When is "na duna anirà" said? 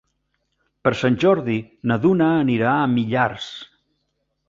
1.91-2.75